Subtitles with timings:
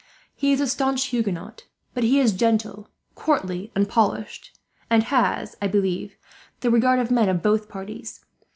[0.33, 4.57] He is a staunch Huguenot, but he is gentle, courtly, and polished;
[4.89, 6.15] and has, I believe,
[6.61, 8.25] the regard of men of both parties.